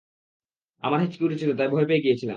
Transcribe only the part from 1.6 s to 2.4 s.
ভয় পেয়ে গিয়েছিলাম।